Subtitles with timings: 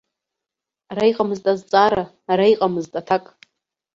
[0.91, 3.25] Ара иҟамызт азҵаара, ара иҟамызт аҭак.